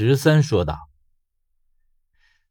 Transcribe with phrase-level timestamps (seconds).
[0.00, 0.88] 十三说道：“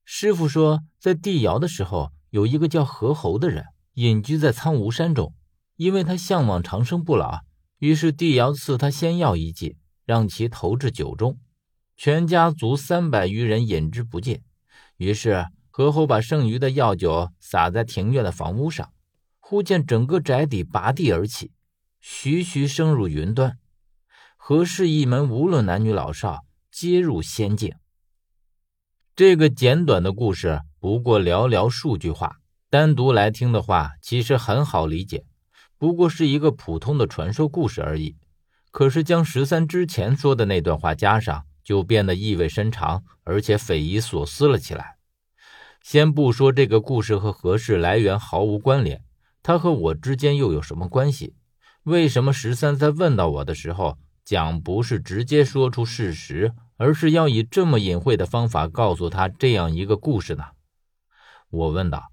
[0.04, 5.34] 师傅说，在帝尧的时候，有一个叫何侯的人隐居在苍梧山中，
[5.78, 7.40] 因为他向往长生不老，
[7.78, 11.40] 于是帝尧赐他仙药一剂，让其投至酒中，
[11.96, 14.42] 全家族三百余人饮之不尽。
[14.98, 18.92] 于是何侯把剩余的药酒洒在庭院的房屋上，
[19.40, 21.54] 忽见整个宅邸拔地而起，
[22.02, 23.58] 徐徐升入云端。”
[24.36, 26.44] 何氏一门无论男女老少，
[26.80, 27.74] 皆入仙境。
[29.16, 32.36] 这个简短的故事不过寥寥数句话，
[32.70, 35.26] 单独来听的话，其实很好理解，
[35.80, 38.16] 不过是一个普通的传说故事而已。
[38.70, 44.98] 可是将十三之前说的那段话加上，就变得意味深长，而且匪夷所思了起来。
[45.82, 49.02] 先不说这个故事和何氏来源毫无关联，
[49.42, 51.34] 他和我之间又有什么关系？
[51.82, 53.98] 为什么十三在问到我的时候？
[54.24, 60.46] 讲不是直接说出事实，而是要以这么隐晦的方法告诉他这样一个故事呢？
[61.50, 62.12] 我问道：“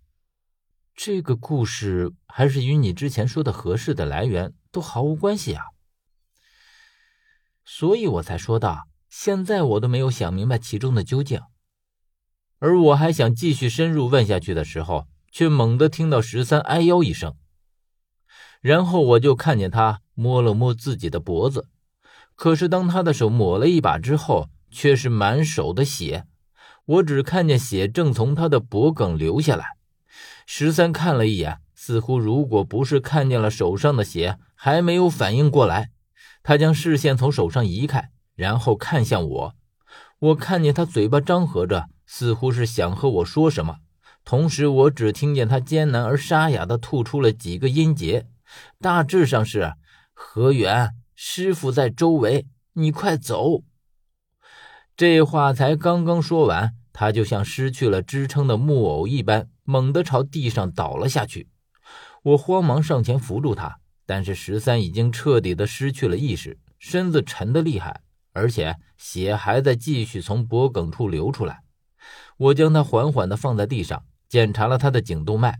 [0.96, 5.64] 这个故事还是与你之前说的合适的来源都毫无关系啊？”
[7.64, 11.40] 所以我才说道：“现在我都没有想明白其中的究竟。”
[12.58, 17.36] 而我还想继续深入问下去的时候，却猛地听到十三哎呦一声，
[18.60, 21.68] 然后我就看见他摸了摸自己的脖子。
[22.34, 26.24] 可是，当他的手抹了一把之后，却是满手的血。
[26.86, 29.64] 我只看见血正从他的脖颈流下来。
[30.44, 35.90] 十三看了一眼，似乎如果不是看见了手上的血，还没有反应过来。
[36.42, 39.54] 他将视线从手上移开，然后看向我。
[40.18, 43.76] 我看见他嘴巴张合着，似乎是想和我说什么。
[44.24, 48.26] 同时，我只听见他艰难而沙哑地吐出了几个音节，
[48.80, 49.74] 大致上是
[50.12, 50.90] “何源”。
[51.16, 53.62] 师傅在周围，你快走！
[54.96, 61.48] 这话才刚刚说完，他就像失去了支撑的木偶一般，猛地朝地上倒了下去。
[62.22, 68.02] 我慌忙上前扶住他，但是十三已经彻底的失去了意识，身子沉得厉害，
[68.32, 71.62] 而且血还在继续从脖颈处流出来。
[72.36, 75.58] 我将他缓缓的放在地上，检查了他的颈动脉，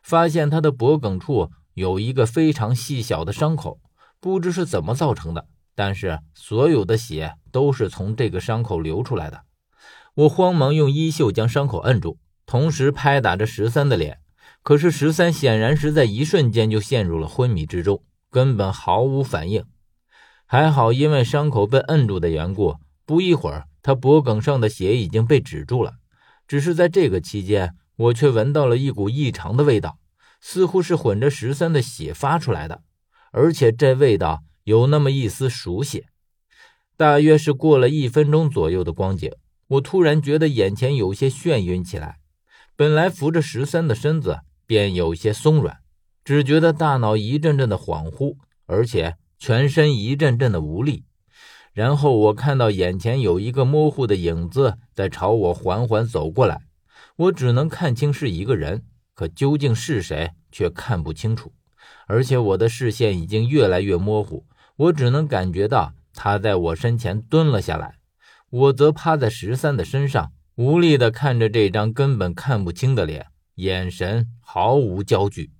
[0.00, 3.80] 发现他的脖颈处有一个非常细小的伤口。
[4.20, 9.44] 不知是怎么造成的，但是所有的血都是从这个伤口流出来的。
[10.14, 14.18] 我慌忙用衣袖将伤口摁住，同时拍打着十三的脸。
[14.62, 19.64] 可是十三显然是在一瞬间就陷入了昏迷之中，根本毫无反应。
[20.44, 25.94] 还好，因为伤口被摁住的缘故，不一会儿他脖颈上的血已经被止住了。
[26.46, 29.96] 只是在这个期间，我却闻到了一股异常的味道，
[30.42, 32.82] 似乎是混着十三的血发出来的。
[33.32, 36.04] 而且这味道有那么一丝熟悉，
[36.96, 39.30] 大约是过了一分钟左右的光景，
[39.68, 42.16] 我突然觉得眼前有些眩晕起来。
[42.74, 45.76] 本来扶着十三的身子便有些松软，
[46.24, 51.04] 只觉得大脑一阵阵的恍惚，而且全身一阵阵的无力。
[51.74, 56.62] 然后我看到眼前有一个模糊的影子在朝我缓缓走过来，
[57.16, 58.84] 我只能看清是一个人，
[59.14, 61.52] 可究竟是谁却看不清楚。
[62.06, 64.46] 而且我的视线已经越来越模糊，
[64.76, 65.92] 我只能感觉到
[66.26, 68.00] 他在我身前蹲了下来，
[68.50, 75.52] 我则趴在十三的身上，无力地看着这张根本看不清的脸，眼神毫无焦距。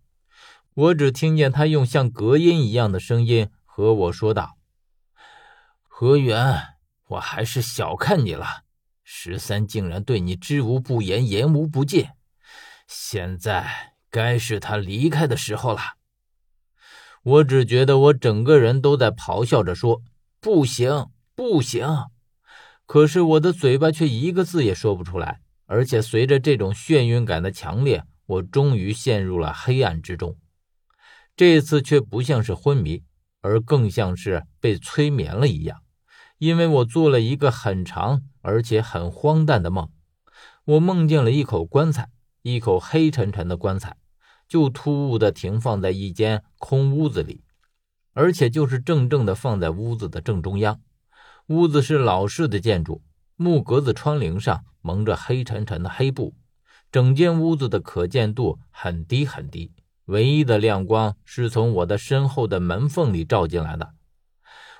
[0.75, 4.59] 我只听见他用像隔音一样的声音和我说道
[5.87, 6.61] ：“何源，
[7.11, 8.65] 我还是小看你了，
[9.05, 12.09] 十三竟然对你知无不言，言无不尽。
[12.89, 15.81] 现在该是他离开的时候了。”
[17.23, 20.03] 我只觉得我整个人都在咆哮着说
[20.41, 21.87] ：“不行，不行！”
[22.87, 25.41] 可是我的嘴巴却一个字也说不出来。
[25.69, 30.37] 而且随着这种眩晕感的强烈，我终于陷入了黑暗之中。
[31.35, 33.03] 这次却不像是昏迷，
[33.41, 35.83] 而更像是被催眠了一样，
[36.39, 39.91] 因为我做了一个很长而且很荒诞的梦。
[40.65, 42.11] 我梦见了一口棺材，
[42.43, 43.97] 一口黑沉沉的棺材。
[44.49, 47.43] 就突兀的停放在一间空屋子里，
[48.17, 50.81] 而且就是正正的放在屋子的正中央。
[51.49, 53.03] 屋子是老式的建筑，
[53.37, 56.35] 木格子窗棂上蒙着黑沉沉的黑布，
[56.91, 59.71] 整间屋子的可见度很低很低，
[60.07, 63.93] 唯一的亮光是从我的身后的门缝里照进来的。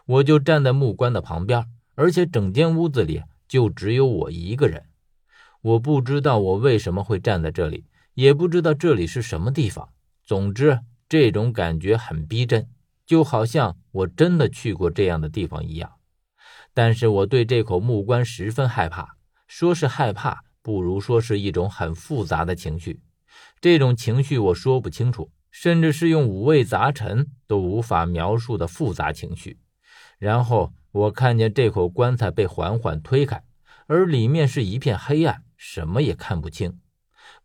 [0.07, 4.87] 我就站在木棺的旁边，而且整间屋子里就只有我一个人。
[5.61, 7.85] 我不知道我为什么会站在这里。
[8.15, 9.91] 也不知道这里是什么地方，
[10.25, 12.67] 总之这种感觉很逼真，
[13.07, 15.93] 就好像我真的去过这样的地方一样。
[16.75, 19.17] 但是我对这口木棺十分害怕。
[19.49, 23.01] 说是害怕，不如说是一种很复杂的情绪。
[23.61, 29.61] 这种情绪我说不清楚，甚至是用五味杂陈都无法描述的复杂情绪。
[30.19, 33.45] 然后我看见这口棺材被缓缓推开，
[33.87, 36.81] 而里面是一片黑暗，什么也看不清。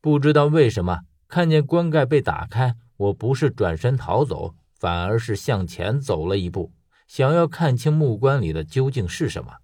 [0.01, 6.73] 不知道为什么，看见棺盖被打开，我不是转身逃走，反而是向前走了一步，
[7.07, 9.57] 想要看清木棺里的究竟是什么。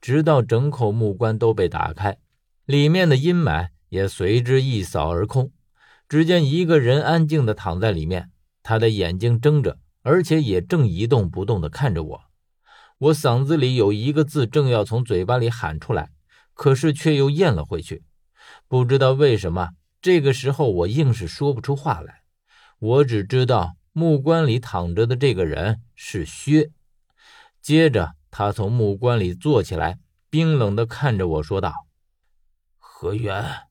[0.00, 2.18] 直到整口木棺都被打开，
[2.64, 5.52] 里面的阴霾也随之一扫而空。
[6.08, 8.32] 只见一个人安静地躺在里面，
[8.64, 12.20] 他的眼睛睁着，而且也正一动不动地看着我。
[12.98, 16.10] 我嗓子里有一个字正要从嘴巴里喊出来，
[16.52, 18.02] 可是却又咽了回去。
[18.66, 19.68] 不知道为什么，
[20.00, 22.22] 这个时候我硬是说不出话来。
[22.80, 26.70] 我只知道木棺里躺着的这个人是薛。
[27.60, 28.14] 接着。
[28.34, 29.98] 他从木棺里坐起来，
[30.30, 31.70] 冰冷的看着我说道
[32.80, 33.68] ：“何源，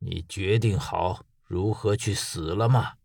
[0.00, 2.96] 你决定好如何去死了吗？”